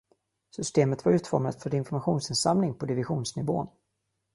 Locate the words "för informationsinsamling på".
1.63-2.85